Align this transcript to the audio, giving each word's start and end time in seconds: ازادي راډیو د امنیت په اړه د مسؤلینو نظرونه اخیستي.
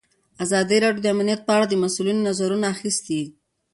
ازادي 0.43 0.77
راډیو 0.83 1.03
د 1.03 1.07
امنیت 1.15 1.41
په 1.45 1.51
اړه 1.55 1.65
د 1.69 1.73
مسؤلینو 1.83 2.25
نظرونه 2.27 2.65
اخیستي. 2.75 3.21